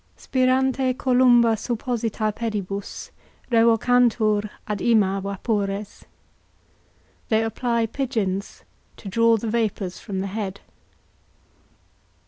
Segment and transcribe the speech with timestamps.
[0.17, 3.11] Spirante columba Supposita pedibus,
[3.51, 6.05] revocantur ad ima vapores.
[7.29, 8.63] _They apply pigeons,
[8.97, 10.61] to draw the vapours from the head.